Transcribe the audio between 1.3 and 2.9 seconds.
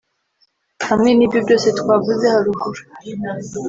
byose twavuze haruguru